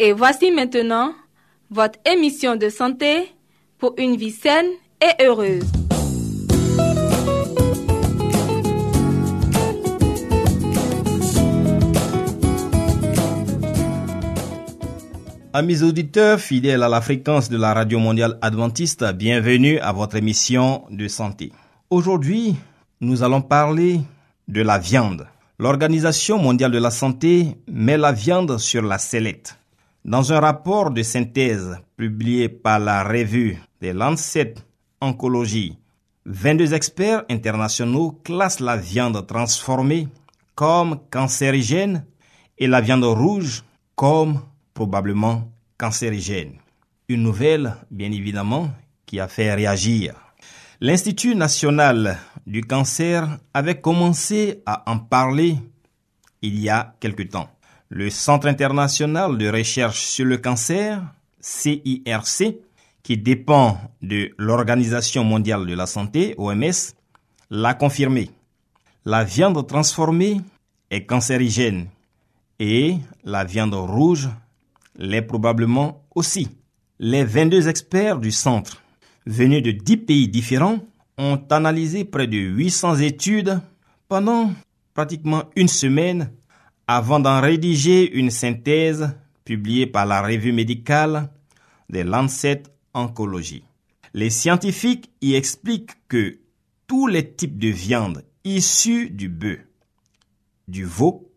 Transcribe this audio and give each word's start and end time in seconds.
Et 0.00 0.12
voici 0.12 0.52
maintenant 0.52 1.12
votre 1.70 1.98
émission 2.06 2.54
de 2.54 2.68
santé 2.68 3.34
pour 3.78 3.94
une 3.98 4.16
vie 4.16 4.30
saine 4.30 4.68
et 5.02 5.24
heureuse. 5.24 5.64
Amis 15.52 15.82
auditeurs 15.82 16.38
fidèles 16.38 16.84
à 16.84 16.88
la 16.88 17.00
fréquence 17.00 17.48
de 17.48 17.56
la 17.56 17.74
Radio 17.74 17.98
Mondiale 17.98 18.38
Adventiste, 18.40 19.04
bienvenue 19.14 19.80
à 19.80 19.90
votre 19.90 20.14
émission 20.14 20.84
de 20.90 21.08
santé. 21.08 21.50
Aujourd'hui, 21.90 22.54
nous 23.00 23.24
allons 23.24 23.42
parler 23.42 24.00
de 24.46 24.62
la 24.62 24.78
viande. 24.78 25.26
L'Organisation 25.58 26.38
mondiale 26.38 26.70
de 26.70 26.78
la 26.78 26.92
santé 26.92 27.56
met 27.66 27.96
la 27.96 28.12
viande 28.12 28.58
sur 28.58 28.82
la 28.82 28.98
sellette. 28.98 29.58
Dans 30.04 30.32
un 30.32 30.40
rapport 30.40 30.90
de 30.90 31.02
synthèse 31.02 31.76
publié 31.96 32.48
par 32.48 32.78
la 32.78 33.02
revue 33.02 33.58
des 33.80 33.92
Lancet 33.92 34.54
Oncology, 35.00 35.76
22 36.24 36.72
experts 36.72 37.24
internationaux 37.28 38.12
classent 38.24 38.60
la 38.60 38.76
viande 38.76 39.26
transformée 39.26 40.08
comme 40.54 41.00
cancérigène 41.10 42.04
et 42.56 42.66
la 42.66 42.80
viande 42.80 43.04
rouge 43.04 43.64
comme 43.96 44.40
probablement 44.72 45.50
cancérigène. 45.76 46.54
Une 47.08 47.22
nouvelle, 47.22 47.74
bien 47.90 48.12
évidemment, 48.12 48.70
qui 49.04 49.18
a 49.20 49.28
fait 49.28 49.52
réagir. 49.54 50.14
L'Institut 50.80 51.34
national 51.34 52.18
du 52.46 52.62
cancer 52.62 53.38
avait 53.52 53.80
commencé 53.80 54.62
à 54.64 54.90
en 54.90 54.98
parler 54.98 55.56
il 56.40 56.60
y 56.60 56.68
a 56.68 56.94
quelque 57.00 57.24
temps. 57.24 57.48
Le 57.90 58.10
Centre 58.10 58.48
international 58.48 59.38
de 59.38 59.48
recherche 59.48 60.00
sur 60.02 60.26
le 60.26 60.36
cancer, 60.36 61.02
CIRC, 61.40 62.56
qui 63.02 63.16
dépend 63.16 63.80
de 64.02 64.30
l'Organisation 64.36 65.24
mondiale 65.24 65.64
de 65.66 65.72
la 65.72 65.86
santé, 65.86 66.34
OMS, 66.36 66.92
l'a 67.50 67.72
confirmé. 67.72 68.30
La 69.06 69.24
viande 69.24 69.66
transformée 69.66 70.42
est 70.90 71.06
cancérigène 71.06 71.86
et 72.58 72.96
la 73.24 73.44
viande 73.44 73.72
rouge 73.72 74.28
l'est 74.96 75.22
probablement 75.22 76.04
aussi. 76.14 76.48
Les 76.98 77.24
22 77.24 77.68
experts 77.68 78.18
du 78.18 78.32
centre, 78.32 78.82
venus 79.24 79.62
de 79.62 79.70
10 79.70 79.96
pays 79.96 80.28
différents, 80.28 80.80
ont 81.16 81.40
analysé 81.48 82.04
près 82.04 82.26
de 82.26 82.36
800 82.36 82.96
études 82.96 83.60
pendant 84.08 84.52
pratiquement 84.92 85.44
une 85.56 85.68
semaine 85.68 86.30
avant 86.88 87.20
d'en 87.20 87.42
rédiger 87.42 88.10
une 88.10 88.30
synthèse 88.30 89.14
publiée 89.44 89.86
par 89.86 90.06
la 90.06 90.22
revue 90.22 90.52
médicale 90.52 91.30
des 91.90 92.02
Lancet 92.02 92.62
Oncology. 92.94 93.62
Les 94.14 94.30
scientifiques 94.30 95.10
y 95.20 95.34
expliquent 95.34 95.92
que 96.08 96.38
tous 96.86 97.06
les 97.06 97.30
types 97.30 97.58
de 97.58 97.68
viande 97.68 98.24
issus 98.42 99.10
du 99.10 99.28
bœuf, 99.28 99.60
du 100.66 100.86
veau, 100.86 101.30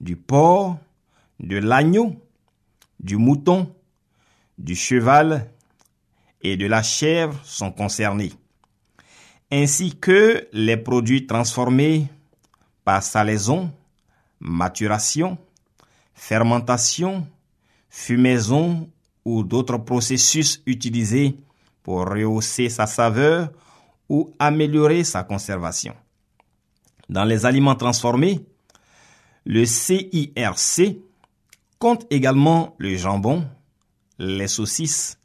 du 0.00 0.14
porc, 0.14 0.78
de 1.40 1.56
l'agneau, 1.56 2.14
du 3.00 3.16
mouton, 3.16 3.74
du 4.58 4.76
cheval 4.76 5.50
et 6.40 6.56
de 6.56 6.66
la 6.66 6.84
chèvre 6.84 7.38
sont 7.42 7.72
concernés, 7.72 8.32
ainsi 9.50 9.96
que 9.96 10.46
les 10.52 10.76
produits 10.76 11.26
transformés 11.26 12.06
par 12.84 13.02
salaison, 13.02 13.72
maturation, 14.40 15.38
fermentation, 16.14 17.26
fumaison 17.88 18.90
ou 19.24 19.42
d'autres 19.42 19.78
processus 19.78 20.62
utilisés 20.66 21.36
pour 21.82 22.08
rehausser 22.08 22.68
sa 22.68 22.86
saveur 22.86 23.50
ou 24.08 24.34
améliorer 24.38 25.04
sa 25.04 25.22
conservation. 25.22 25.94
Dans 27.08 27.24
les 27.24 27.46
aliments 27.46 27.74
transformés, 27.74 28.44
le 29.44 29.64
CIRC 29.64 30.96
compte 31.78 32.06
également 32.10 32.74
le 32.78 32.96
jambon, 32.96 33.46
les 34.18 34.48
saucisses, 34.48 35.18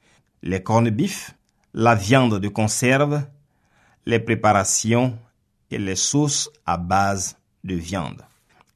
les 0.44 0.62
corned-beef, 0.62 1.36
la 1.74 1.96
viande 1.96 2.40
de 2.40 2.48
conserve, 2.48 3.24
les 4.06 4.20
préparations 4.20 5.18
et 5.72 5.78
les 5.78 5.96
sauces 5.96 6.50
à 6.66 6.78
base 6.78 7.38
de 7.64 7.76
viande. 7.76 8.24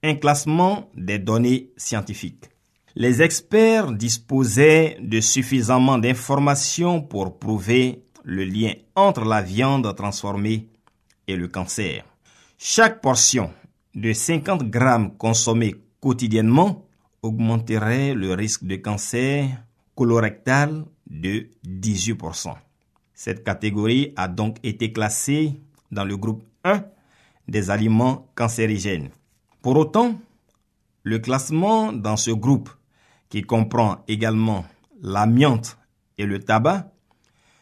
Un 0.05 0.15
classement 0.15 0.89
des 0.97 1.17
données 1.17 1.69
scientifiques. 1.77 2.49
Les 2.93 3.21
experts 3.21 3.93
disposaient 3.93 4.97
de 4.99 5.21
suffisamment 5.21 5.97
d'informations 5.97 7.01
pour 7.01 7.39
prouver 7.39 8.03
le 8.25 8.43
lien 8.43 8.73
entre 8.95 9.23
la 9.23 9.41
viande 9.41 9.95
transformée 9.95 10.67
et 11.25 11.37
le 11.37 11.47
cancer. 11.47 12.03
Chaque 12.57 12.99
portion 12.99 13.53
de 13.95 14.11
50 14.11 14.69
grammes 14.69 15.15
consommée 15.15 15.75
quotidiennement 16.01 16.85
augmenterait 17.21 18.13
le 18.13 18.33
risque 18.33 18.65
de 18.65 18.75
cancer 18.75 19.47
colorectal 19.95 20.83
de 21.09 21.47
18%. 21.65 22.53
Cette 23.13 23.45
catégorie 23.45 24.11
a 24.17 24.27
donc 24.27 24.57
été 24.63 24.91
classée 24.91 25.53
dans 25.91 26.03
le 26.03 26.17
groupe 26.17 26.43
1 26.65 26.83
des 27.47 27.69
aliments 27.71 28.27
cancérigènes. 28.35 29.09
Pour 29.63 29.77
autant, 29.77 30.19
le 31.03 31.19
classement 31.19 31.93
dans 31.93 32.17
ce 32.17 32.31
groupe, 32.31 32.69
qui 33.29 33.43
comprend 33.43 34.03
également 34.09 34.65
l'amiante 35.01 35.77
et 36.17 36.25
le 36.25 36.39
tabac, 36.39 36.91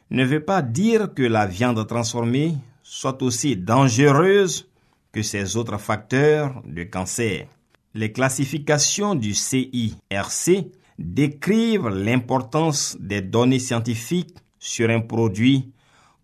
ne 0.09 0.25
veut 0.25 0.43
pas 0.43 0.63
dire 0.63 1.13
que 1.13 1.21
la 1.21 1.45
viande 1.45 1.85
transformée 1.85 2.57
soit 2.81 3.21
aussi 3.21 3.55
dangereuse 3.55 4.67
que 5.11 5.21
ces 5.21 5.55
autres 5.55 5.77
facteurs 5.77 6.63
de 6.65 6.83
cancer. 6.85 7.45
Les 7.93 8.11
classifications 8.11 9.13
du 9.13 9.35
CIRC 9.35 10.71
décrivent 10.97 11.89
l'importance 11.89 12.97
des 12.99 13.21
données 13.21 13.59
scientifiques 13.59 14.35
sur 14.57 14.89
un 14.89 15.01
produit 15.01 15.71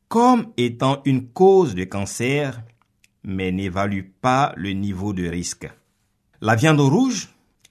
comme 0.07 0.47
étant 0.57 1.01
une 1.05 1.27
cause 1.27 1.75
de 1.75 1.83
cancer, 1.83 2.63
mais 3.27 3.51
n'évaluent 3.51 4.09
pas 4.21 4.53
le 4.55 4.71
niveau 4.71 5.11
de 5.11 5.27
risque. 5.27 5.69
La 6.39 6.55
viande 6.55 6.79
rouge, 6.79 7.29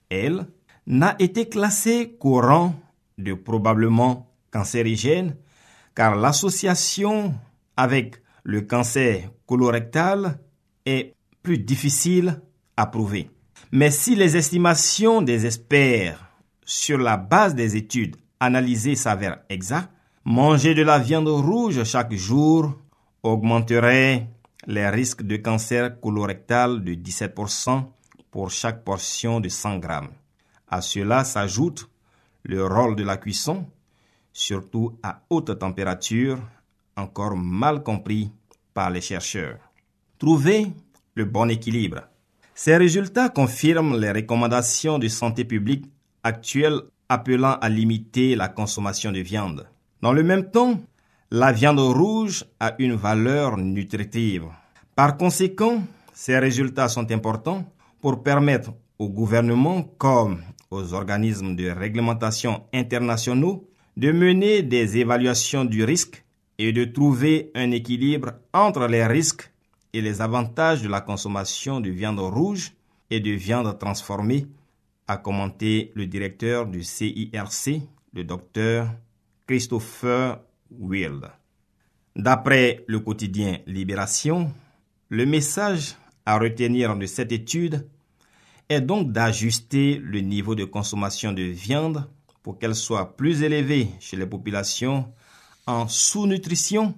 elle, 0.09 0.47
n'a 0.85 1.15
été 1.19 1.49
classée 1.49 2.15
qu'au 2.19 2.39
rang 2.39 2.75
de 3.17 3.33
probablement 3.33 4.31
cancérigène, 4.51 5.35
car 5.95 6.15
l'association 6.15 7.33
avec 7.75 8.21
le 8.43 8.61
cancer 8.61 9.31
colorectal 9.47 10.39
est 10.85 11.15
plus 11.41 11.57
difficile 11.57 12.39
à 12.77 12.85
prouver. 12.85 13.31
Mais 13.71 13.89
si 13.89 14.15
les 14.15 14.37
estimations 14.37 15.23
des 15.23 15.47
experts 15.47 16.23
sur 16.65 16.99
la 16.99 17.17
base 17.17 17.55
des 17.55 17.75
études 17.75 18.15
analysées 18.39 18.95
s'avèrent 18.95 19.39
exactes, 19.49 19.89
manger 20.23 20.75
de 20.75 20.83
la 20.83 20.99
viande 20.99 21.27
rouge 21.27 21.83
chaque 21.83 22.13
jour 22.13 22.73
augmenterait 23.23 24.27
les 24.67 24.89
risques 24.89 25.23
de 25.23 25.37
cancer 25.37 25.99
colorectal 25.99 26.83
de 26.83 26.93
17% 26.93 27.85
pour 28.29 28.51
chaque 28.51 28.83
portion 28.83 29.39
de 29.39 29.47
100 29.47 29.77
grammes. 29.79 30.09
À 30.67 30.81
cela 30.81 31.23
s'ajoute 31.23 31.89
le 32.43 32.65
rôle 32.65 32.97
de 32.97 33.03
la 33.03 33.15
cuisson, 33.15 33.65
surtout 34.33 34.99
à 35.01 35.21
haute 35.29 35.57
température, 35.57 36.37
encore 36.97 37.37
mal 37.37 37.81
compris 37.81 38.31
par 38.73 38.89
les 38.89 39.01
chercheurs. 39.01 39.57
Trouver 40.19 40.67
le 41.15 41.25
bon 41.25 41.49
équilibre. 41.49 42.01
Ces 42.53 42.75
résultats 42.75 43.29
confirment 43.29 43.97
les 43.97 44.11
recommandations 44.11 44.99
de 44.99 45.07
santé 45.07 45.45
publique 45.45 45.85
actuelles 46.23 46.81
appelant 47.07 47.53
à 47.61 47.69
limiter 47.69 48.35
la 48.35 48.49
consommation 48.49 49.11
de 49.13 49.19
viande. 49.19 49.67
Dans 50.01 50.11
le 50.11 50.23
même 50.23 50.51
temps, 50.51 50.79
la 51.31 51.51
viande 51.51 51.79
rouge 51.79 52.45
a 52.59 52.75
une 52.79 52.95
valeur 52.95 53.57
nutritive. 53.57 54.45
Par 54.95 55.17
conséquent, 55.17 55.83
ces 56.13 56.39
résultats 56.39 56.87
sont 56.87 57.11
importants 57.11 57.65
pour 57.99 58.23
permettre 58.23 58.73
au 58.97 59.09
gouvernement 59.09 59.83
comme 59.97 60.41
aux 60.71 60.93
organismes 60.93 61.55
de 61.55 61.69
réglementation 61.69 62.63
internationaux 62.73 63.69
de 63.97 64.11
mener 64.11 64.63
des 64.63 64.97
évaluations 64.97 65.65
du 65.65 65.83
risque 65.83 66.23
et 66.57 66.71
de 66.71 66.85
trouver 66.85 67.51
un 67.55 67.71
équilibre 67.71 68.33
entre 68.53 68.87
les 68.87 69.05
risques 69.05 69.51
et 69.93 70.01
les 70.01 70.21
avantages 70.21 70.81
de 70.81 70.87
la 70.87 71.01
consommation 71.01 71.81
de 71.81 71.89
viande 71.89 72.19
rouge 72.19 72.73
et 73.09 73.19
de 73.19 73.31
viande 73.31 73.77
transformée, 73.79 74.47
a 75.07 75.17
commenté 75.17 75.91
le 75.95 76.05
directeur 76.05 76.65
du 76.67 76.83
CIRC, 76.83 77.81
le 78.13 78.23
docteur 78.23 78.89
Christopher 79.45 80.39
D'après 82.15 82.83
le 82.87 82.99
quotidien 82.99 83.59
Libération, 83.67 84.51
le 85.09 85.25
message 85.25 85.95
à 86.25 86.37
retenir 86.37 86.95
de 86.95 87.05
cette 87.05 87.31
étude 87.31 87.87
est 88.69 88.81
donc 88.81 89.11
d'ajuster 89.11 89.99
le 90.03 90.19
niveau 90.19 90.55
de 90.55 90.65
consommation 90.65 91.31
de 91.31 91.43
viande 91.43 92.09
pour 92.43 92.59
qu'elle 92.59 92.75
soit 92.75 93.15
plus 93.15 93.43
élevée 93.43 93.87
chez 93.99 94.17
les 94.17 94.25
populations 94.25 95.11
en 95.65 95.87
sous-nutrition 95.87 96.95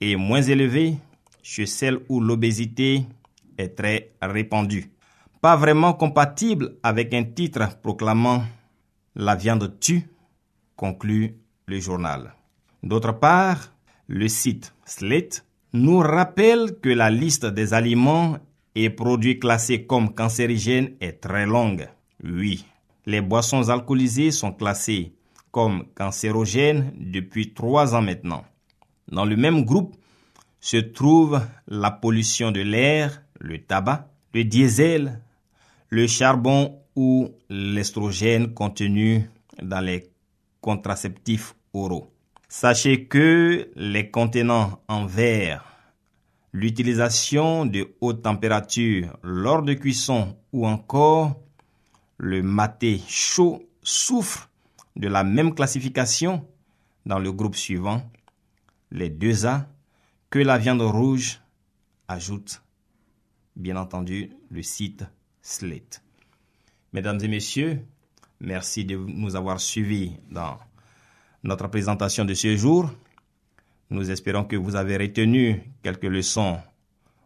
et 0.00 0.16
moins 0.16 0.42
élevée 0.42 0.96
chez 1.42 1.66
celles 1.66 2.00
où 2.08 2.20
l'obésité 2.20 3.04
est 3.58 3.76
très 3.76 4.12
répandue. 4.22 4.90
Pas 5.40 5.56
vraiment 5.56 5.92
compatible 5.92 6.76
avec 6.82 7.12
un 7.14 7.24
titre 7.24 7.78
proclamant 7.82 8.44
La 9.14 9.34
viande 9.34 9.78
tue, 9.80 10.04
conclut 10.76 11.36
le 11.66 11.80
journal. 11.80 12.37
D'autre 12.82 13.12
part, 13.12 13.72
le 14.06 14.28
site 14.28 14.72
Slate 14.84 15.44
nous 15.72 15.98
rappelle 15.98 16.78
que 16.80 16.88
la 16.88 17.10
liste 17.10 17.46
des 17.46 17.74
aliments 17.74 18.38
et 18.74 18.90
produits 18.90 19.38
classés 19.38 19.84
comme 19.84 20.14
cancérigènes 20.14 20.94
est 21.00 21.20
très 21.20 21.46
longue. 21.46 21.88
Oui, 22.22 22.64
les 23.06 23.20
boissons 23.20 23.68
alcoolisées 23.68 24.30
sont 24.30 24.52
classées 24.52 25.12
comme 25.50 25.84
cancérogènes 25.94 26.92
depuis 26.96 27.52
trois 27.52 27.94
ans 27.94 28.02
maintenant. 28.02 28.44
Dans 29.10 29.24
le 29.24 29.36
même 29.36 29.64
groupe 29.64 29.96
se 30.60 30.76
trouve 30.76 31.40
la 31.66 31.90
pollution 31.90 32.50
de 32.50 32.60
l'air, 32.60 33.22
le 33.40 33.58
tabac, 33.58 34.08
le 34.34 34.44
diesel, 34.44 35.20
le 35.88 36.06
charbon 36.06 36.78
ou 36.94 37.28
l'estrogène 37.48 38.54
contenu 38.54 39.28
dans 39.62 39.80
les 39.80 40.10
contraceptifs 40.60 41.54
oraux. 41.72 42.12
Sachez 42.50 43.04
que 43.04 43.70
les 43.76 44.10
contenants 44.10 44.82
en 44.88 45.04
verre, 45.04 45.66
l'utilisation 46.54 47.66
de 47.66 47.94
haute 48.00 48.22
température 48.22 49.18
lors 49.22 49.62
de 49.62 49.74
cuisson 49.74 50.34
ou 50.54 50.66
encore 50.66 51.38
le 52.16 52.42
maté 52.42 53.02
chaud 53.06 53.62
souffrent 53.82 54.48
de 54.96 55.08
la 55.08 55.24
même 55.24 55.54
classification 55.54 56.48
dans 57.04 57.18
le 57.18 57.32
groupe 57.32 57.54
suivant, 57.54 58.10
les 58.90 59.10
deux 59.10 59.44
A, 59.44 59.68
que 60.30 60.38
la 60.38 60.56
viande 60.56 60.80
rouge 60.80 61.42
ajoute, 62.08 62.62
bien 63.56 63.76
entendu, 63.76 64.32
le 64.48 64.62
site 64.62 65.04
Slate. 65.42 66.02
Mesdames 66.94 67.20
et 67.22 67.28
messieurs, 67.28 67.84
merci 68.40 68.86
de 68.86 68.96
nous 68.96 69.36
avoir 69.36 69.60
suivis 69.60 70.16
dans 70.30 70.58
notre 71.42 71.68
présentation 71.68 72.24
de 72.24 72.34
ce 72.34 72.56
jour. 72.56 72.90
Nous 73.90 74.10
espérons 74.10 74.44
que 74.44 74.56
vous 74.56 74.76
avez 74.76 74.96
retenu 74.96 75.62
quelques 75.82 76.04
leçons 76.04 76.58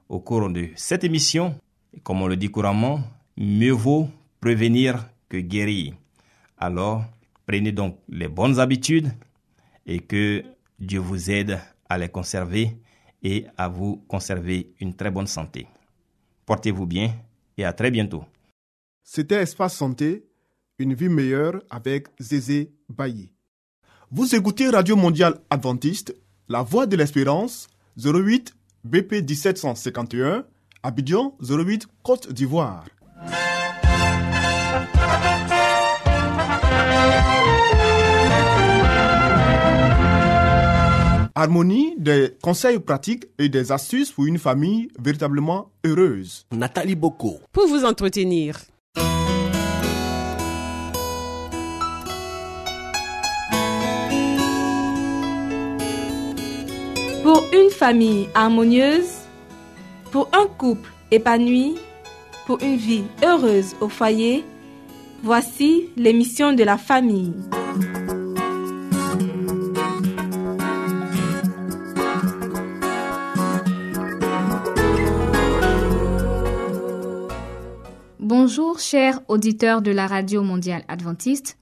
au 0.09 0.21
cours 0.21 0.49
de 0.51 0.69
cette 0.77 1.05
émission. 1.05 1.59
Et 1.93 2.01
comme 2.01 2.23
on 2.23 2.27
le 2.27 2.37
dit 2.37 2.51
couramment, 2.51 3.01
mieux 3.37 3.73
vaut 3.73 4.09
prévenir 4.41 5.09
que 5.29 5.39
guérir. 5.39 5.95
Alors, 6.59 7.05
prenez 7.47 7.73
donc 7.73 7.99
les 8.09 8.29
bonnes 8.29 8.61
habitudes 8.61 9.11
et 9.87 9.99
que 9.99 10.45
Dieu 10.79 11.01
vous 11.01 11.31
aide 11.31 11.59
à 11.89 11.99
les 11.99 12.09
conserver 12.09 12.77
et 13.23 13.47
à 13.57 13.69
vous 13.69 14.05
conserver 14.09 14.75
une 14.81 14.95
très 14.95 15.11
bonne 15.11 15.27
santé. 15.27 15.67
Portez-vous 16.47 16.87
bien 16.87 17.15
et 17.57 17.65
à 17.65 17.73
très 17.73 17.91
bientôt. 17.91 18.25
C'était 19.03 19.43
Espace 19.43 19.77
Santé, 19.77 20.25
une 20.79 20.95
vie 20.95 21.09
meilleure 21.09 21.63
avec 21.71 22.09
Zézé 22.21 22.73
Bailly. 22.89 23.32
Vous 24.15 24.35
écoutez 24.35 24.69
Radio 24.69 24.95
Mondiale 24.95 25.39
Adventiste, 25.49 26.15
La 26.47 26.61
Voix 26.61 26.85
de 26.85 26.97
l'Espérance, 26.97 27.69
08 27.97 28.55
BP 28.85 29.27
1751, 29.27 30.45
Abidjan 30.83 31.35
08 31.41 31.87
Côte 32.03 32.31
d'Ivoire. 32.31 32.85
Harmonie, 41.35 41.95
des 41.97 42.37
conseils 42.43 42.81
pratiques 42.81 43.25
et 43.39 43.49
des 43.49 43.73
astuces 43.73 44.13
pour 44.13 44.27
une 44.27 44.39
famille 44.39 44.89
véritablement 45.01 45.71
heureuse. 45.87 46.45
Nathalie 46.53 46.97
Boko. 46.97 47.41
Pour 47.51 47.67
vous 47.67 47.87
entretenir. 47.87 48.59
Une 57.53 57.71
famille 57.71 58.29
harmonieuse, 58.35 59.11
pour 60.11 60.29
un 60.33 60.47
couple 60.47 60.91
épanoui, 61.11 61.77
pour 62.47 62.63
une 62.63 62.77
vie 62.77 63.05
heureuse 63.23 63.77
au 63.81 63.89
foyer, 63.89 64.45
voici 65.23 65.91
l'émission 65.97 66.55
de 66.55 66.65
la 66.65 66.79
famille. 66.79 67.35
Bonjour 78.19 78.81
chers 78.81 79.21
auditeurs 79.29 79.83
de 79.83 79.91
la 79.91 80.07
Radio 80.07 80.43
mondiale 80.43 80.85
adventiste. 80.89 81.59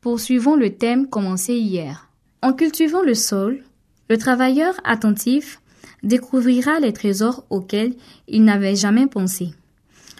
Poursuivons 0.00 0.56
le 0.56 0.74
thème 0.74 1.08
commencé 1.08 1.54
hier. 1.54 2.10
En 2.42 2.52
cultivant 2.52 3.02
le 3.02 3.14
sol, 3.14 3.62
le 4.08 4.18
travailleur 4.18 4.74
attentif 4.84 5.60
découvrira 6.02 6.78
les 6.80 6.92
trésors 6.92 7.44
auxquels 7.50 7.94
il 8.28 8.44
n'avait 8.44 8.76
jamais 8.76 9.06
pensé. 9.06 9.52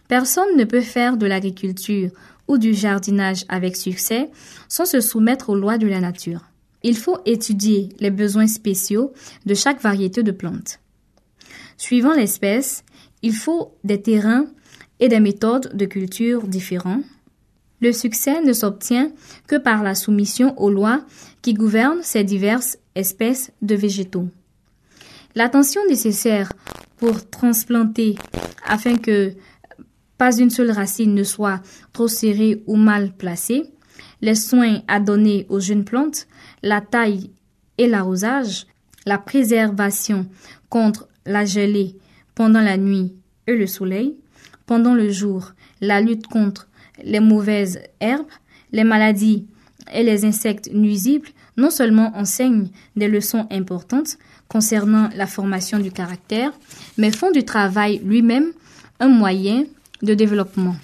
Personne 0.09 0.57
ne 0.57 0.65
peut 0.65 0.81
faire 0.81 1.17
de 1.17 1.27
l'agriculture 1.27 2.11
ou 2.49 2.59
du 2.59 2.75
jardinage 2.75 3.45
avec 3.49 3.77
succès 3.77 4.31
sans 4.69 4.87
se 4.87 5.01
soumettre 5.01 5.51
aux 5.51 5.57
lois 5.57 5.79
de 5.79 5.87
la 5.87 6.01
nature. 6.01 6.45
Il 6.83 6.97
faut 6.97 7.19
étudier 7.27 7.89
les 7.99 8.11
besoins 8.11 8.47
spéciaux 8.47 9.13
de 9.47 9.55
chaque 9.55 9.81
variété 9.81 10.23
de 10.23 10.31
plantes. 10.31 10.79
Suivant 11.77 12.15
l'espèce, 12.15 12.85
il 13.23 13.35
faut 13.35 13.77
des 13.83 14.01
terrains 14.01 14.47
et 15.01 15.09
des 15.09 15.21
méthodes 15.21 15.77
de 15.77 15.85
culture 15.85 16.47
différents. 16.47 17.01
Le 17.81 17.93
succès 17.93 18.41
ne 18.41 18.53
s'obtient 18.53 19.11
que 19.47 19.57
par 19.57 19.83
la 19.83 19.95
soumission 19.95 20.59
aux 20.61 20.71
lois 20.71 21.05
qui 21.43 21.55
gouvernent 21.55 22.03
ces 22.03 22.25
diverses 22.25 22.79
espèces 22.97 23.53
de 23.63 23.77
végétaux. 23.77 24.29
L'attention 25.37 25.83
nécessaire 25.89 26.53
pour 26.97 27.29
transplanter 27.29 28.17
afin 28.67 28.97
que 28.97 29.35
pas 30.19 30.37
une 30.37 30.51
seule 30.51 30.71
racine 30.71 31.15
ne 31.15 31.23
soit 31.23 31.61
trop 31.93 32.09
serrée 32.09 32.63
ou 32.67 32.77
mal 32.77 33.13
placée, 33.13 33.65
les 34.23 34.35
soins 34.35 34.81
à 34.89 34.99
donner 34.99 35.47
aux 35.51 35.61
jeunes 35.61 35.85
plantes, 35.85 36.27
la 36.63 36.81
taille 36.81 37.31
et 37.79 37.87
l'arrosage, 37.87 38.67
la 39.05 39.19
préservation 39.19 40.27
contre 40.71 41.07
la 41.27 41.45
gelée 41.45 41.97
pendant 42.35 42.63
la 42.63 42.79
nuit 42.79 43.13
et 43.47 43.55
le 43.55 43.67
soleil, 43.67 44.17
pendant 44.65 44.95
le 44.95 45.11
jour, 45.11 45.53
la 45.81 46.01
lutte 46.01 46.27
contre 46.27 46.67
les 47.05 47.21
mauvaises 47.21 47.81
herbes, 48.01 48.27
les 48.73 48.85
maladies 48.85 49.47
et 49.93 50.03
les 50.03 50.25
insectes 50.25 50.71
nuisibles 50.73 51.29
non 51.57 51.71
seulement 51.71 52.17
enseignent 52.17 52.69
des 52.97 53.09
leçons 53.09 53.47
importantes 53.51 54.19
concernant 54.49 55.09
la 55.17 55.27
formation 55.27 55.79
du 55.79 55.91
caractère, 55.91 56.53
mais 56.99 57.11
font 57.11 57.31
du 57.31 57.45
travail 57.45 58.01
lui-même 58.05 58.53
un 59.01 59.09
moyen 59.09 59.65
de 60.03 60.15
développement. 60.15 60.77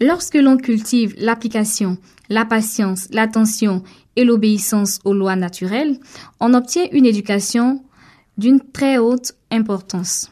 Lorsque 0.00 0.34
l'on 0.34 0.56
cultive 0.56 1.14
l'application, 1.18 1.98
la 2.28 2.44
patience, 2.44 3.08
l'attention 3.10 3.82
et 4.16 4.24
l'obéissance 4.24 5.00
aux 5.04 5.14
lois 5.14 5.36
naturelles, 5.36 5.98
on 6.40 6.54
obtient 6.54 6.86
une 6.92 7.06
éducation 7.06 7.82
d'une 8.38 8.60
très 8.60 8.98
haute 8.98 9.34
importance. 9.50 10.30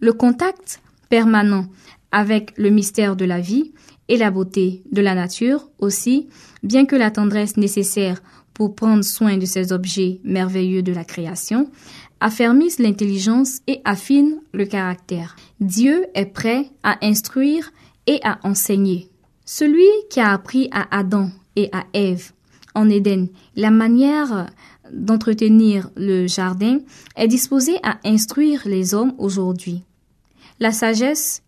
Le 0.00 0.12
contact 0.12 0.80
permanent 1.08 1.66
avec 2.12 2.52
le 2.56 2.70
mystère 2.70 3.16
de 3.16 3.24
la 3.24 3.40
vie 3.40 3.72
et 4.08 4.16
la 4.16 4.30
beauté 4.30 4.82
de 4.92 5.02
la 5.02 5.14
nature 5.14 5.68
aussi, 5.78 6.28
bien 6.62 6.86
que 6.86 6.96
la 6.96 7.10
tendresse 7.10 7.56
nécessaire 7.56 8.22
pour 8.56 8.74
prendre 8.74 9.04
soin 9.04 9.36
de 9.36 9.44
ces 9.44 9.70
objets 9.70 10.18
merveilleux 10.24 10.82
de 10.82 10.94
la 10.94 11.04
création, 11.04 11.70
affermissent 12.20 12.78
l'intelligence 12.78 13.60
et 13.66 13.82
affinent 13.84 14.40
le 14.54 14.64
caractère. 14.64 15.36
Dieu 15.60 16.06
est 16.14 16.24
prêt 16.24 16.70
à 16.82 16.96
instruire 17.04 17.70
et 18.06 18.18
à 18.24 18.38
enseigner. 18.44 19.10
Celui 19.44 19.84
qui 20.08 20.20
a 20.20 20.32
appris 20.32 20.70
à 20.72 20.86
Adam 20.90 21.28
et 21.54 21.68
à 21.70 21.84
Ève 21.92 22.32
en 22.74 22.88
Éden 22.88 23.28
la 23.56 23.70
manière 23.70 24.46
d'entretenir 24.90 25.90
le 25.94 26.26
jardin 26.26 26.78
est 27.14 27.28
disposé 27.28 27.76
à 27.82 27.98
instruire 28.04 28.62
les 28.64 28.94
hommes 28.94 29.12
aujourd'hui. 29.18 29.82
La 30.60 30.72
sagesse 30.72 31.42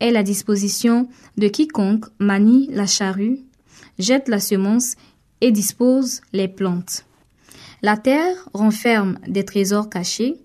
est 0.00 0.10
la 0.10 0.22
disposition 0.22 1.08
de 1.36 1.48
quiconque 1.48 2.06
manie 2.18 2.70
la 2.72 2.86
charrue, 2.86 3.40
jette 3.98 4.28
la 4.28 4.40
semence 4.40 4.94
et 5.42 5.52
dispose 5.52 6.22
les 6.32 6.48
plantes. 6.48 7.04
La 7.82 7.98
terre 7.98 8.48
renferme 8.54 9.18
des 9.26 9.44
trésors 9.44 9.90
cachés 9.90 10.36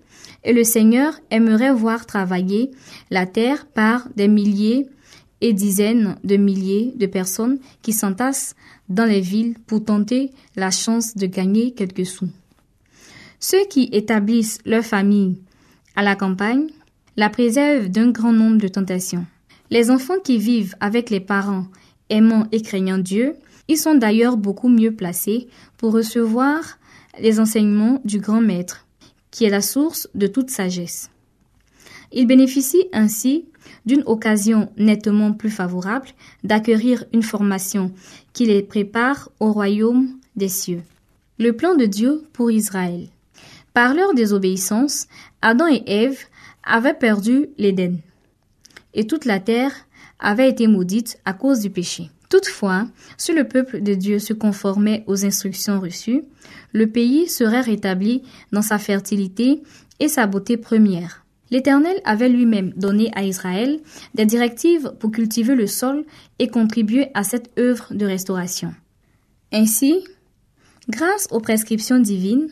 et 0.44 0.52
le 0.52 0.64
Seigneur 0.64 1.14
aimerait 1.30 1.72
voir 1.72 2.04
travailler 2.04 2.72
la 3.10 3.24
terre 3.24 3.66
par 3.66 4.08
des 4.16 4.28
milliers 4.28 4.86
et 5.40 5.52
dizaines 5.52 6.16
de 6.24 6.36
milliers 6.36 6.92
de 6.96 7.06
personnes 7.06 7.60
qui 7.80 7.92
s'entassent 7.92 8.56
dans 8.88 9.04
les 9.04 9.20
villes 9.20 9.54
pour 9.66 9.84
tenter 9.84 10.32
la 10.56 10.72
chance 10.72 11.16
de 11.16 11.26
gagner 11.26 11.72
quelques 11.72 12.06
sous. 12.06 12.28
Ceux 13.38 13.64
qui 13.70 13.88
établissent 13.92 14.58
leur 14.64 14.84
famille 14.84 15.38
à 15.94 16.02
la 16.02 16.16
campagne 16.16 16.66
la 17.16 17.30
préservent 17.30 17.88
d'un 17.88 18.10
grand 18.10 18.32
nombre 18.32 18.58
de 18.58 18.68
tentations. 18.68 19.26
Les 19.70 19.90
enfants 19.90 20.18
qui 20.24 20.38
vivent 20.38 20.74
avec 20.80 21.10
les 21.10 21.20
parents 21.20 21.66
aimant 22.10 22.46
et 22.52 22.62
craignant 22.62 22.98
Dieu, 22.98 23.34
ils 23.68 23.76
sont 23.76 23.94
d'ailleurs 23.94 24.36
beaucoup 24.36 24.68
mieux 24.68 24.92
placés 24.94 25.48
pour 25.76 25.92
recevoir 25.92 26.78
les 27.20 27.38
enseignements 27.38 28.00
du 28.04 28.18
grand 28.18 28.40
maître, 28.40 28.86
qui 29.30 29.44
est 29.44 29.50
la 29.50 29.60
source 29.60 30.08
de 30.14 30.26
toute 30.26 30.50
sagesse. 30.50 31.10
Ils 32.12 32.26
bénéficient 32.26 32.88
ainsi 32.92 33.44
d'une 33.84 34.02
occasion 34.06 34.70
nettement 34.78 35.32
plus 35.32 35.50
favorable 35.50 36.08
d'acquérir 36.42 37.04
une 37.12 37.22
formation 37.22 37.92
qui 38.32 38.46
les 38.46 38.62
prépare 38.62 39.30
au 39.40 39.52
royaume 39.52 40.08
des 40.36 40.48
cieux. 40.48 40.82
Le 41.38 41.52
plan 41.52 41.74
de 41.74 41.84
Dieu 41.84 42.24
pour 42.32 42.50
Israël. 42.50 43.08
Par 43.74 43.94
leur 43.94 44.14
désobéissance, 44.14 45.06
Adam 45.42 45.66
et 45.68 45.82
Ève 45.86 46.18
avaient 46.64 46.94
perdu 46.94 47.48
l'Éden, 47.58 47.98
et 48.94 49.06
toute 49.06 49.24
la 49.24 49.38
terre 49.38 49.72
avait 50.18 50.48
été 50.48 50.66
maudite 50.66 51.18
à 51.24 51.32
cause 51.32 51.60
du 51.60 51.70
péché. 51.70 52.10
Toutefois, 52.28 52.86
si 53.16 53.32
le 53.32 53.48
peuple 53.48 53.80
de 53.80 53.94
Dieu 53.94 54.18
se 54.18 54.34
conformait 54.34 55.04
aux 55.06 55.24
instructions 55.24 55.80
reçues, 55.80 56.24
le 56.72 56.86
pays 56.86 57.28
serait 57.28 57.62
rétabli 57.62 58.22
dans 58.52 58.62
sa 58.62 58.78
fertilité 58.78 59.62
et 59.98 60.08
sa 60.08 60.26
beauté 60.26 60.56
première. 60.56 61.24
L'Éternel 61.50 61.96
avait 62.04 62.28
lui-même 62.28 62.74
donné 62.76 63.10
à 63.14 63.24
Israël 63.24 63.80
des 64.14 64.26
directives 64.26 64.92
pour 65.00 65.10
cultiver 65.10 65.54
le 65.54 65.66
sol 65.66 66.04
et 66.38 66.48
contribuer 66.48 67.08
à 67.14 67.24
cette 67.24 67.50
œuvre 67.58 67.86
de 67.94 68.04
restauration. 68.04 68.74
Ainsi, 69.50 70.04
grâce 70.90 71.26
aux 71.30 71.40
prescriptions 71.40 71.98
divines, 71.98 72.48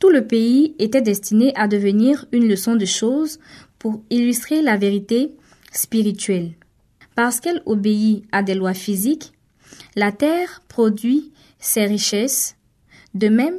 tout 0.00 0.10
le 0.10 0.26
pays 0.26 0.76
était 0.78 1.02
destiné 1.02 1.52
à 1.56 1.66
devenir 1.66 2.26
une 2.30 2.46
leçon 2.46 2.76
de 2.76 2.84
choses 2.84 3.40
pour 3.80 4.02
illustrer 4.10 4.62
la 4.62 4.76
vérité 4.76 5.32
spirituelle. 5.72 6.52
Parce 7.16 7.40
qu'elle 7.40 7.62
obéit 7.66 8.24
à 8.30 8.44
des 8.44 8.54
lois 8.54 8.74
physiques, 8.74 9.32
la 9.96 10.12
terre 10.12 10.62
produit 10.68 11.32
ses 11.58 11.86
richesses. 11.86 12.56
De 13.14 13.28
même, 13.28 13.58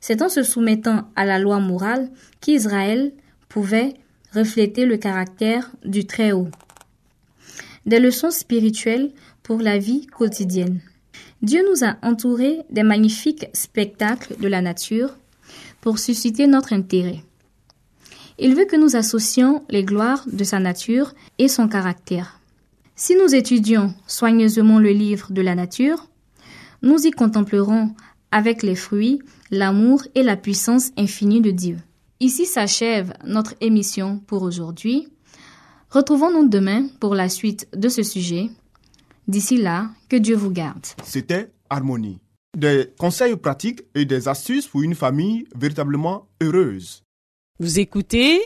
c'est 0.00 0.22
en 0.22 0.28
se 0.28 0.42
soumettant 0.42 1.08
à 1.16 1.24
la 1.24 1.38
loi 1.38 1.58
morale 1.58 2.10
qu'Israël 2.40 3.12
pouvait 3.48 3.94
refléter 4.34 4.84
le 4.84 4.98
caractère 4.98 5.70
du 5.84 6.06
Très-Haut. 6.06 6.48
Des 7.86 7.98
leçons 7.98 8.30
spirituelles 8.30 9.10
pour 9.42 9.60
la 9.60 9.78
vie 9.78 10.06
quotidienne. 10.06 10.80
Dieu 11.40 11.62
nous 11.70 11.84
a 11.84 11.96
entourés 12.02 12.60
des 12.68 12.82
magnifiques 12.82 13.46
spectacles 13.54 14.36
de 14.38 14.48
la 14.48 14.60
nature 14.60 15.16
pour 15.80 15.98
susciter 15.98 16.46
notre 16.46 16.74
intérêt. 16.74 17.22
Il 18.38 18.54
veut 18.54 18.66
que 18.66 18.76
nous 18.76 18.96
associons 18.96 19.64
les 19.70 19.84
gloires 19.84 20.24
de 20.30 20.44
sa 20.44 20.60
nature 20.60 21.14
et 21.38 21.48
son 21.48 21.68
caractère. 21.68 22.37
Si 23.00 23.14
nous 23.14 23.32
étudions 23.32 23.94
soigneusement 24.08 24.80
le 24.80 24.90
livre 24.90 25.30
de 25.30 25.40
la 25.40 25.54
nature, 25.54 26.08
nous 26.82 27.06
y 27.06 27.12
contemplerons 27.12 27.94
avec 28.32 28.64
les 28.64 28.74
fruits 28.74 29.20
l'amour 29.52 30.02
et 30.16 30.24
la 30.24 30.36
puissance 30.36 30.90
infinie 30.98 31.40
de 31.40 31.52
Dieu. 31.52 31.78
Ici 32.18 32.44
s'achève 32.44 33.14
notre 33.24 33.54
émission 33.60 34.18
pour 34.26 34.42
aujourd'hui. 34.42 35.06
Retrouvons-nous 35.90 36.48
demain 36.48 36.88
pour 36.98 37.14
la 37.14 37.28
suite 37.28 37.68
de 37.72 37.88
ce 37.88 38.02
sujet. 38.02 38.50
D'ici 39.28 39.58
là, 39.58 39.90
que 40.08 40.16
Dieu 40.16 40.34
vous 40.34 40.50
garde. 40.50 40.84
C'était 41.04 41.52
Harmonie. 41.70 42.18
Des 42.56 42.92
conseils 42.98 43.36
pratiques 43.36 43.82
et 43.94 44.06
des 44.06 44.26
astuces 44.26 44.66
pour 44.66 44.82
une 44.82 44.96
famille 44.96 45.44
véritablement 45.54 46.26
heureuse. 46.42 47.04
Vous 47.60 47.78
écoutez 47.78 48.40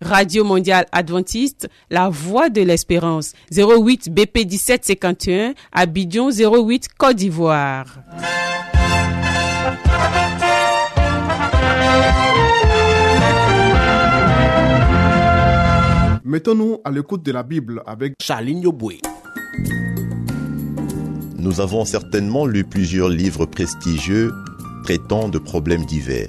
Radio 0.00 0.44
Mondiale 0.44 0.86
Adventiste, 0.92 1.68
La 1.90 2.08
Voix 2.08 2.50
de 2.50 2.60
l'Espérance, 2.60 3.32
08 3.50 4.10
BP 4.12 4.46
1751, 4.46 5.54
Abidjan 5.72 6.28
08 6.30 6.88
Côte 6.98 7.16
d'Ivoire. 7.16 7.86
Mettons-nous 16.24 16.80
à 16.84 16.90
l'écoute 16.90 17.22
de 17.22 17.32
la 17.32 17.42
Bible 17.42 17.82
avec 17.86 18.14
Charline 18.20 18.60
Yoboué. 18.60 19.00
Nous 21.38 21.60
avons 21.60 21.84
certainement 21.84 22.44
lu 22.44 22.64
plusieurs 22.64 23.08
livres 23.08 23.46
prestigieux 23.46 24.32
traitant 24.82 25.28
de 25.28 25.38
problèmes 25.38 25.86
divers. 25.86 26.28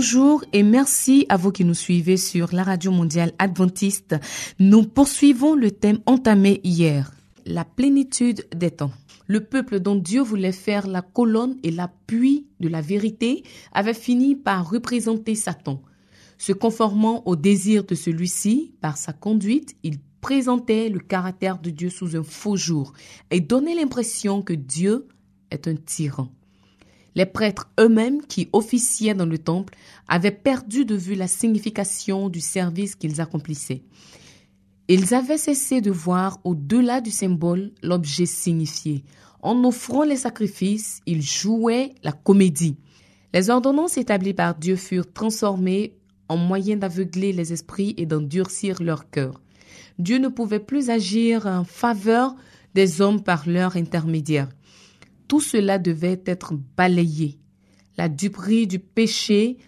Bonjour 0.00 0.42
et 0.54 0.62
merci 0.62 1.26
à 1.28 1.36
vous 1.36 1.52
qui 1.52 1.62
nous 1.62 1.74
suivez 1.74 2.16
sur 2.16 2.54
la 2.54 2.62
radio 2.62 2.90
mondiale 2.90 3.34
adventiste. 3.38 4.16
Nous 4.58 4.84
poursuivons 4.84 5.54
le 5.54 5.72
thème 5.72 5.98
entamé 6.06 6.62
hier, 6.64 7.12
la 7.44 7.66
plénitude 7.66 8.46
des 8.56 8.70
temps. 8.70 8.92
Le 9.26 9.44
peuple 9.44 9.78
dont 9.78 9.96
Dieu 9.96 10.22
voulait 10.22 10.52
faire 10.52 10.86
la 10.86 11.02
colonne 11.02 11.58
et 11.62 11.70
l'appui 11.70 12.46
de 12.60 12.68
la 12.68 12.80
vérité 12.80 13.42
avait 13.72 13.92
fini 13.92 14.36
par 14.36 14.70
représenter 14.70 15.34
Satan. 15.34 15.82
Se 16.38 16.54
conformant 16.54 17.22
au 17.26 17.36
désir 17.36 17.84
de 17.84 17.94
celui-ci, 17.94 18.72
par 18.80 18.96
sa 18.96 19.12
conduite, 19.12 19.76
il 19.82 19.98
présentait 20.22 20.88
le 20.88 21.00
caractère 21.00 21.58
de 21.58 21.68
Dieu 21.68 21.90
sous 21.90 22.16
un 22.16 22.22
faux 22.22 22.56
jour 22.56 22.94
et 23.30 23.40
donnait 23.40 23.74
l'impression 23.74 24.40
que 24.40 24.54
Dieu 24.54 25.08
est 25.50 25.68
un 25.68 25.76
tyran. 25.76 26.30
Les 27.14 27.26
prêtres 27.26 27.68
eux-mêmes 27.78 28.22
qui 28.22 28.48
officiaient 28.52 29.14
dans 29.14 29.26
le 29.26 29.38
temple 29.38 29.74
avaient 30.08 30.30
perdu 30.30 30.84
de 30.84 30.94
vue 30.94 31.14
la 31.14 31.28
signification 31.28 32.28
du 32.28 32.40
service 32.40 32.94
qu'ils 32.94 33.20
accomplissaient. 33.20 33.82
Ils 34.88 35.14
avaient 35.14 35.38
cessé 35.38 35.80
de 35.80 35.90
voir 35.90 36.38
au-delà 36.44 37.00
du 37.00 37.10
symbole 37.10 37.72
l'objet 37.82 38.26
signifié. 38.26 39.04
En 39.42 39.64
offrant 39.64 40.02
les 40.02 40.16
sacrifices, 40.16 41.00
ils 41.06 41.22
jouaient 41.22 41.94
la 42.02 42.12
comédie. 42.12 42.76
Les 43.32 43.50
ordonnances 43.50 43.96
établies 43.96 44.34
par 44.34 44.56
Dieu 44.56 44.76
furent 44.76 45.12
transformées 45.12 45.94
en 46.28 46.36
moyen 46.36 46.76
d'aveugler 46.76 47.32
les 47.32 47.52
esprits 47.52 47.94
et 47.96 48.06
d'endurcir 48.06 48.82
leur 48.82 49.10
cœur. 49.10 49.40
Dieu 49.98 50.18
ne 50.18 50.28
pouvait 50.28 50.60
plus 50.60 50.90
agir 50.90 51.46
en 51.46 51.64
faveur 51.64 52.34
des 52.74 53.00
hommes 53.00 53.22
par 53.22 53.48
leur 53.48 53.76
intermédiaire. 53.76 54.48
Tout 55.30 55.40
cela 55.40 55.78
devait 55.78 56.20
être 56.26 56.54
balayé. 56.76 57.38
La 57.96 58.08
duperie 58.08 58.66
du 58.66 58.80
péché 58.80 59.58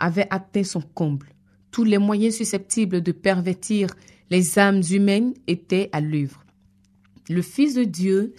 avait 0.00 0.26
atteint 0.30 0.64
son 0.64 0.80
comble. 0.80 1.28
tous 1.70 1.84
les 1.84 1.98
moyens 1.98 2.34
susceptibles 2.34 3.02
de 3.02 3.12
pervertir 3.12 3.94
les 4.30 4.58
âmes 4.58 4.82
humaines 4.90 5.32
étaient 5.46 5.90
à 5.92 6.00
l'œuvre. 6.00 6.44
Le 7.28 7.40
Fils 7.40 7.74
de 7.74 7.84
Dieu, 7.84 8.34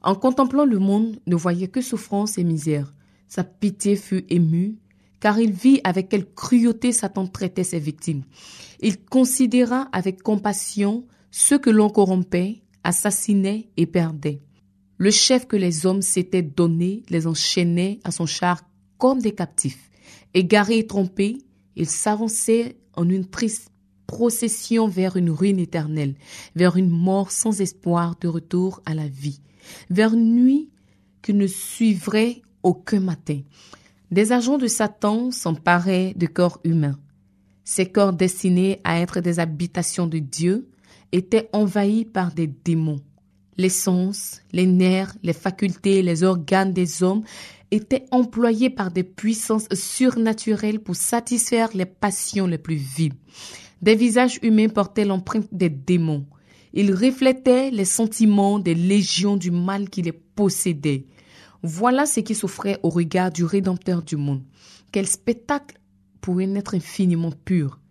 en 0.00 0.14
contemplant 0.14 0.64
le 0.64 0.78
monde, 0.78 1.20
ne 1.26 1.36
voyait 1.36 1.68
que 1.68 1.82
souffrance 1.82 2.38
et 2.38 2.44
misère. 2.44 2.94
Sa 3.28 3.44
pitié 3.44 3.94
fut 3.96 4.24
émue, 4.30 4.76
car 5.20 5.38
il 5.38 5.52
vit 5.52 5.82
avec 5.84 6.08
quelle 6.08 6.32
cruauté 6.32 6.92
Satan 6.92 7.26
traitait 7.26 7.62
ses 7.62 7.78
victimes. 7.78 8.22
Il 8.80 9.04
considéra 9.04 9.90
avec 9.92 10.22
compassion 10.22 11.06
ceux 11.30 11.58
que 11.58 11.68
l'on 11.68 11.90
corrompait, 11.90 12.62
assassinait 12.84 13.68
et 13.76 13.84
perdait. 13.84 14.40
Le 14.98 15.10
chef 15.10 15.46
que 15.46 15.56
les 15.56 15.86
hommes 15.86 16.02
s'étaient 16.02 16.42
donné 16.42 17.02
les 17.08 17.26
enchaînait 17.26 17.98
à 18.04 18.10
son 18.10 18.26
char 18.26 18.62
comme 18.98 19.20
des 19.20 19.34
captifs. 19.34 19.90
Égaré 20.34 20.78
et 20.78 20.86
trompé, 20.86 21.38
il 21.76 21.88
s'avançait 21.88 22.76
en 22.94 23.08
une 23.08 23.26
triste 23.26 23.70
procession 24.06 24.88
vers 24.88 25.16
une 25.16 25.30
ruine 25.30 25.58
éternelle, 25.58 26.14
vers 26.54 26.76
une 26.76 26.90
mort 26.90 27.30
sans 27.30 27.60
espoir 27.60 28.16
de 28.20 28.28
retour 28.28 28.82
à 28.84 28.94
la 28.94 29.08
vie, 29.08 29.40
vers 29.90 30.12
une 30.12 30.34
nuit 30.34 30.70
qui 31.22 31.32
ne 31.34 31.46
suivrait 31.46 32.42
aucun 32.62 33.00
matin. 33.00 33.40
Des 34.10 34.32
agents 34.32 34.58
de 34.58 34.66
Satan 34.66 35.30
s'emparaient 35.30 36.12
de 36.16 36.26
corps 36.26 36.60
humains. 36.64 36.98
Ces 37.64 37.86
corps 37.86 38.12
destinés 38.12 38.80
à 38.84 39.00
être 39.00 39.20
des 39.20 39.38
habitations 39.38 40.06
de 40.06 40.18
Dieu 40.18 40.68
étaient 41.12 41.48
envahis 41.52 42.04
par 42.04 42.32
des 42.32 42.46
démons. 42.46 43.00
Les 43.58 43.68
sens, 43.68 44.40
les 44.52 44.66
nerfs, 44.66 45.14
les 45.22 45.32
facultés, 45.32 46.02
les 46.02 46.22
organes 46.22 46.72
des 46.72 47.02
hommes 47.02 47.22
étaient 47.70 48.06
employés 48.10 48.70
par 48.70 48.90
des 48.90 49.02
puissances 49.02 49.68
surnaturelles 49.72 50.80
pour 50.80 50.96
satisfaire 50.96 51.70
les 51.74 51.86
passions 51.86 52.46
les 52.46 52.58
plus 52.58 52.76
vives. 52.76 53.14
Des 53.80 53.94
visages 53.94 54.38
humains 54.42 54.68
portaient 54.68 55.04
l'empreinte 55.04 55.48
des 55.52 55.70
démons. 55.70 56.26
Ils 56.72 56.94
reflétaient 56.94 57.70
les 57.70 57.84
sentiments 57.84 58.58
des 58.58 58.74
légions 58.74 59.36
du 59.36 59.50
mal 59.50 59.90
qui 59.90 60.02
les 60.02 60.12
possédaient. 60.12 61.06
Voilà 61.62 62.06
ce 62.06 62.20
qui 62.20 62.34
s'offrait 62.34 62.78
au 62.82 62.88
regard 62.88 63.30
du 63.30 63.44
Rédempteur 63.44 64.02
du 64.02 64.16
monde. 64.16 64.42
Quel 64.90 65.06
spectacle 65.06 65.78
pour 66.20 66.38
un 66.38 66.54
être 66.54 66.74
infiniment 66.74 67.32
pur. 67.44 67.81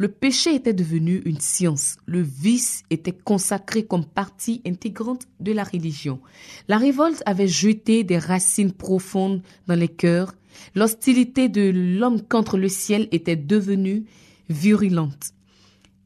Le 0.00 0.06
péché 0.06 0.54
était 0.54 0.74
devenu 0.74 1.20
une 1.24 1.40
science. 1.40 1.96
Le 2.06 2.22
vice 2.22 2.84
était 2.88 3.12
consacré 3.12 3.84
comme 3.84 4.04
partie 4.04 4.62
intégrante 4.64 5.26
de 5.40 5.50
la 5.50 5.64
religion. 5.64 6.20
La 6.68 6.78
révolte 6.78 7.20
avait 7.26 7.48
jeté 7.48 8.04
des 8.04 8.18
racines 8.18 8.72
profondes 8.72 9.42
dans 9.66 9.74
les 9.74 9.88
cœurs. 9.88 10.36
L'hostilité 10.76 11.48
de 11.48 11.72
l'homme 11.98 12.22
contre 12.22 12.58
le 12.58 12.68
ciel 12.68 13.08
était 13.10 13.34
devenue 13.34 14.04
virulente. 14.48 15.32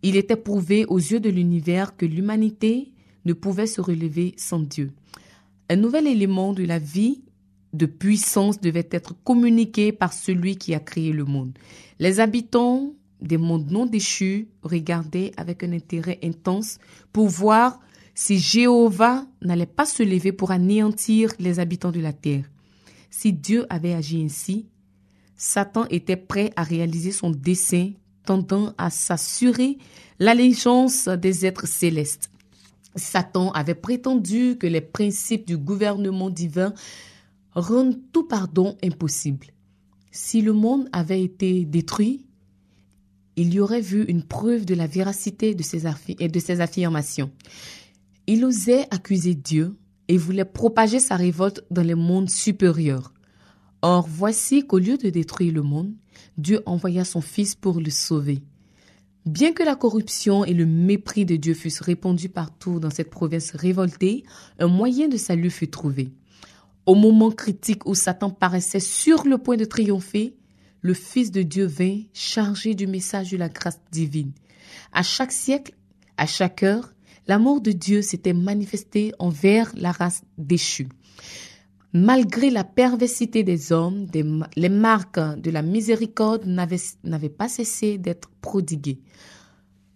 Il 0.02 0.16
était 0.16 0.36
prouvé 0.36 0.86
aux 0.86 0.98
yeux 0.98 1.20
de 1.20 1.28
l'univers 1.30 1.94
que 1.94 2.06
l'humanité 2.06 2.92
ne 3.26 3.34
pouvait 3.34 3.66
se 3.66 3.82
relever 3.82 4.32
sans 4.38 4.60
Dieu. 4.60 4.92
Un 5.68 5.76
nouvel 5.76 6.06
élément 6.06 6.54
de 6.54 6.64
la 6.64 6.78
vie 6.78 7.22
de 7.74 7.86
puissance 7.86 8.58
devait 8.58 8.88
être 8.90 9.14
communiqué 9.22 9.92
par 9.92 10.14
celui 10.14 10.56
qui 10.56 10.74
a 10.74 10.80
créé 10.80 11.12
le 11.12 11.24
monde. 11.24 11.52
Les 11.98 12.20
habitants 12.20 12.94
des 13.22 13.38
mondes 13.38 13.70
non 13.70 13.86
déchus 13.86 14.48
regardaient 14.62 15.32
avec 15.36 15.62
un 15.62 15.72
intérêt 15.72 16.18
intense 16.22 16.78
pour 17.12 17.28
voir 17.28 17.80
si 18.14 18.38
Jéhovah 18.38 19.24
n'allait 19.40 19.66
pas 19.66 19.86
se 19.86 20.02
lever 20.02 20.32
pour 20.32 20.50
anéantir 20.50 21.32
les 21.38 21.60
habitants 21.60 21.92
de 21.92 22.00
la 22.00 22.12
terre. 22.12 22.44
Si 23.10 23.32
Dieu 23.32 23.66
avait 23.70 23.94
agi 23.94 24.22
ainsi, 24.22 24.66
Satan 25.36 25.86
était 25.90 26.16
prêt 26.16 26.52
à 26.56 26.62
réaliser 26.62 27.12
son 27.12 27.30
dessein 27.30 27.92
tendant 28.24 28.74
à 28.78 28.90
s'assurer 28.90 29.78
l'allégeance 30.18 31.08
des 31.08 31.46
êtres 31.46 31.66
célestes. 31.66 32.30
Satan 32.94 33.50
avait 33.52 33.74
prétendu 33.74 34.56
que 34.58 34.66
les 34.66 34.80
principes 34.80 35.46
du 35.46 35.56
gouvernement 35.56 36.30
divin 36.30 36.74
rendent 37.54 37.98
tout 38.12 38.24
pardon 38.24 38.76
impossible. 38.84 39.48
Si 40.10 40.42
le 40.42 40.52
monde 40.52 40.88
avait 40.92 41.22
été 41.22 41.64
détruit, 41.64 42.26
il 43.36 43.54
y 43.54 43.60
aurait 43.60 43.80
vu 43.80 44.04
une 44.04 44.22
preuve 44.22 44.64
de 44.64 44.74
la 44.74 44.86
véracité 44.86 45.54
de 45.54 45.62
ses, 45.62 45.84
et 46.18 46.28
de 46.28 46.38
ses 46.38 46.60
affirmations. 46.60 47.30
Il 48.26 48.44
osait 48.44 48.86
accuser 48.90 49.34
Dieu 49.34 49.76
et 50.08 50.16
voulait 50.16 50.44
propager 50.44 51.00
sa 51.00 51.16
révolte 51.16 51.64
dans 51.70 51.82
les 51.82 51.94
mondes 51.94 52.30
supérieurs. 52.30 53.12
Or, 53.80 54.06
voici 54.08 54.66
qu'au 54.66 54.78
lieu 54.78 54.96
de 54.96 55.10
détruire 55.10 55.54
le 55.54 55.62
monde, 55.62 55.92
Dieu 56.38 56.62
envoya 56.66 57.04
son 57.04 57.20
Fils 57.20 57.54
pour 57.54 57.80
le 57.80 57.90
sauver. 57.90 58.42
Bien 59.24 59.52
que 59.52 59.62
la 59.62 59.76
corruption 59.76 60.44
et 60.44 60.52
le 60.52 60.66
mépris 60.66 61.24
de 61.24 61.36
Dieu 61.36 61.54
fussent 61.54 61.80
répandus 61.80 62.28
partout 62.28 62.80
dans 62.80 62.90
cette 62.90 63.10
province 63.10 63.52
révoltée, 63.52 64.24
un 64.58 64.66
moyen 64.66 65.08
de 65.08 65.16
salut 65.16 65.50
fut 65.50 65.68
trouvé. 65.68 66.12
Au 66.86 66.96
moment 66.96 67.30
critique 67.30 67.86
où 67.86 67.94
Satan 67.94 68.30
paraissait 68.30 68.80
sur 68.80 69.24
le 69.24 69.38
point 69.38 69.56
de 69.56 69.64
triompher, 69.64 70.36
le 70.82 70.94
Fils 70.94 71.30
de 71.30 71.42
Dieu 71.42 71.64
vint 71.64 72.00
chargé 72.12 72.74
du 72.74 72.86
message 72.86 73.30
de 73.30 73.36
la 73.36 73.48
grâce 73.48 73.80
divine. 73.92 74.32
À 74.92 75.02
chaque 75.02 75.32
siècle, 75.32 75.72
à 76.16 76.26
chaque 76.26 76.62
heure, 76.62 76.92
l'amour 77.28 77.60
de 77.60 77.70
Dieu 77.70 78.02
s'était 78.02 78.32
manifesté 78.32 79.12
envers 79.18 79.72
la 79.76 79.92
race 79.92 80.22
déchue. 80.38 80.88
Malgré 81.92 82.50
la 82.50 82.64
perversité 82.64 83.44
des 83.44 83.70
hommes, 83.70 84.06
les 84.56 84.68
marques 84.68 85.20
de 85.38 85.50
la 85.50 85.62
miséricorde 85.62 86.46
n'avaient 86.46 87.28
pas 87.28 87.48
cessé 87.48 87.98
d'être 87.98 88.30
prodiguées. 88.40 89.00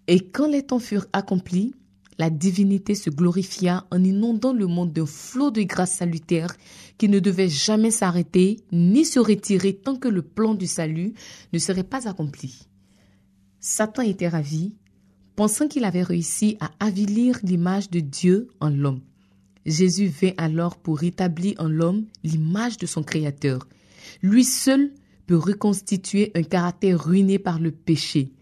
Et 0.07 0.21
quand 0.21 0.47
les 0.47 0.63
temps 0.63 0.79
furent 0.79 1.07
accomplis, 1.13 1.75
la 2.19 2.31
divinité 2.31 2.95
se 2.95 3.11
glorifia 3.11 3.87
en 3.91 4.03
inondant 4.03 4.53
le 4.53 4.67
monde 4.67 4.93
d'un 4.93 5.07
flot 5.07 5.51
de 5.51 5.63
grâce 5.63 5.93
salutaire 5.93 6.55
qui 6.99 7.09
ne 7.09 7.19
devait 7.19 7.49
jamais 7.49 7.91
s'arrêter 7.91 8.61
ni 8.73 9.05
se 9.05 9.19
retirer 9.19 9.75
tant 9.75 9.97
que 9.97 10.09
le 10.09 10.23
plan 10.23 10.55
du 10.55 10.67
salut 10.67 11.15
ne 11.53 11.59
serait 11.59 11.85
pas 11.85 12.09
accompli. 12.09 12.67
Satan 13.61 14.03
était 14.03 14.29
ravi, 14.29 14.75
pensant 15.35 15.69
qu'il 15.69 15.85
avait 15.85 16.03
réussi 16.03 16.57
à 16.61 16.71
avilir 16.81 17.39
l'image 17.43 17.91
de 17.91 18.01
Dieu 18.01 18.49
en 18.61 18.71
l'homme. 18.71 19.03
Jésus 19.67 20.07
vint 20.07 20.33
alors 20.39 20.77
pour 20.77 20.99
rétablir 20.99 21.55
en 21.59 21.69
l'homme 21.69 22.07
l'image 22.23 22.79
de 22.79 22.87
son 22.87 23.03
Créateur. 23.03 23.67
Lui 24.23 24.45
seul 24.45 24.93
peut 25.27 25.37
reconstituer 25.37 26.31
un 26.35 26.45
caractère 26.45 27.05
ruiné 27.05 27.39
par 27.39 27.59
le 27.59 27.73
péché. 27.73 28.33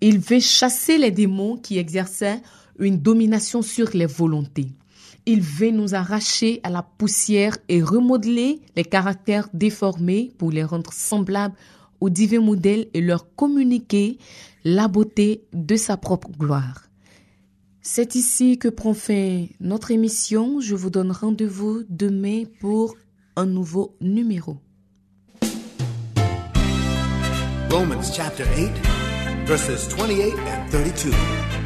Il 0.00 0.18
vint 0.20 0.40
chasser 0.40 0.98
les 0.98 1.10
démons 1.10 1.56
qui 1.56 1.78
exerçaient 1.78 2.40
une 2.78 2.98
domination 2.98 3.62
sur 3.62 3.90
les 3.94 4.06
volontés. 4.06 4.68
Il 5.26 5.40
vint 5.40 5.72
nous 5.72 5.94
arracher 5.94 6.60
à 6.62 6.70
la 6.70 6.82
poussière 6.82 7.58
et 7.68 7.82
remodeler 7.82 8.60
les 8.76 8.84
caractères 8.84 9.48
déformés 9.52 10.32
pour 10.38 10.50
les 10.52 10.62
rendre 10.62 10.92
semblables 10.92 11.56
aux 12.00 12.10
divins 12.10 12.40
modèles 12.40 12.86
et 12.94 13.00
leur 13.00 13.34
communiquer 13.34 14.18
la 14.64 14.88
beauté 14.88 15.44
de 15.52 15.76
sa 15.76 15.96
propre 15.96 16.30
gloire. 16.30 16.86
C'est 17.82 18.14
ici 18.16 18.58
que 18.58 18.68
prend 18.68 18.94
fin 18.94 19.46
notre 19.60 19.90
émission. 19.90 20.60
Je 20.60 20.74
vous 20.74 20.90
donne 20.90 21.12
rendez-vous 21.12 21.84
demain 21.88 22.42
pour 22.60 22.96
un 23.36 23.46
nouveau 23.46 23.96
numéro. 24.00 24.56
Romans 27.70 28.02
chapter 28.02 28.44
8, 28.56 28.70
verses 29.46 29.88
28 29.96 30.32
and 30.32 30.70
32. 30.70 31.65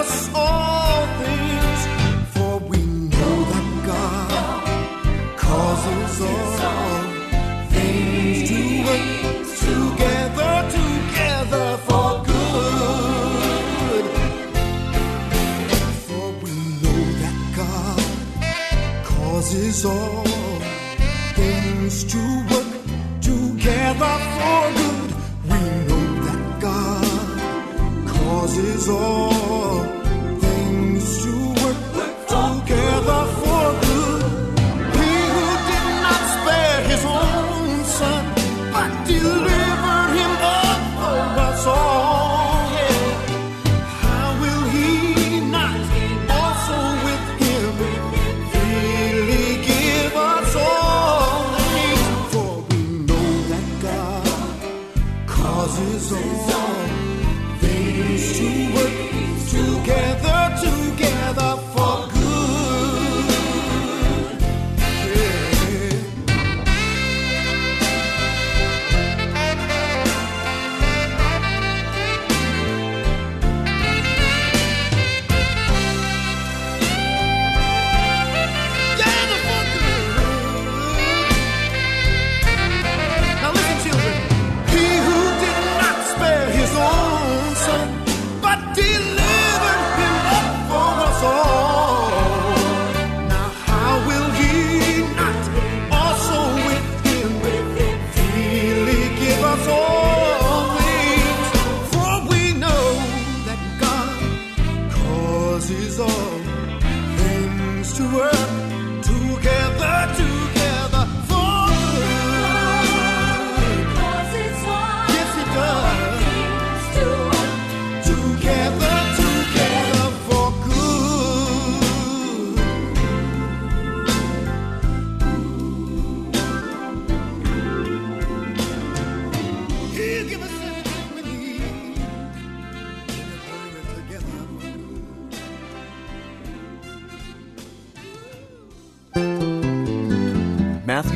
us 0.00 0.30
all 0.34 1.06
things, 1.22 1.80
for 2.32 2.58
we 2.70 2.78
know 3.12 3.36
that 3.52 3.68
God 3.92 5.36
causes 5.36 6.20
all 6.22 7.02
things 7.74 8.48
to 8.50 8.60
work 8.86 9.08
together, 9.68 10.54
together 10.78 11.68
for 11.86 12.10
good. 12.32 14.04
For 16.06 16.26
we 16.44 16.54
know 16.82 17.02
that 17.22 17.38
God 17.60 18.02
causes 19.04 19.84
all 19.84 20.24
things 21.40 22.04
to 22.12 22.22
work 22.50 22.72
together 23.30 24.14
for 24.36 24.60
good. 24.80 25.10
We 25.50 25.60
know 25.88 26.06
that 26.26 26.42
God 26.68 28.08
causes 28.08 28.88
all. 28.88 29.29
cause 55.60 55.78
is 55.80 56.12
on. 56.12 56.88
Things 57.60 58.38
to 58.38 58.48
work 58.74 58.96
together 59.56 60.40
to 60.62 60.79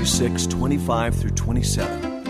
26, 0.04 0.46
25 0.48 1.14
through 1.14 1.30
27. 1.30 2.24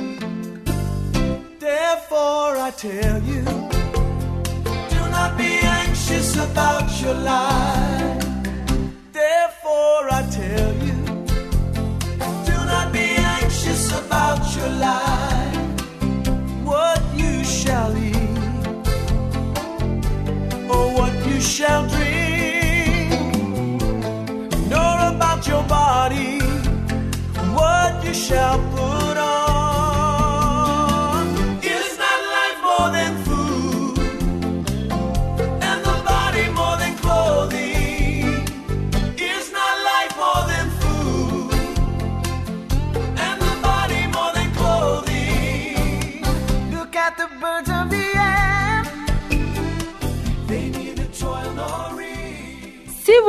Therefore, 1.58 2.56
I 2.56 2.70
tell 2.76 3.20
you, 3.24 3.42
do 3.42 5.00
not 5.10 5.37
be 5.37 5.58
anxious 5.60 6.37
about 6.37 6.88
your 7.02 7.14
life. 7.14 8.26
Therefore, 9.12 10.08
I 10.08 10.24
tell 10.30 10.72
you, 10.87 10.94
do 12.46 12.56
not 12.64 12.92
be 12.92 13.16
anxious 13.40 13.90
about 13.90 14.38
your 14.56 14.68
life, 14.68 15.56
what 16.62 17.02
you 17.16 17.42
shall 17.42 17.92
eat, 17.98 18.38
or 20.70 20.94
what 20.94 21.26
you 21.26 21.40
shall 21.40 21.88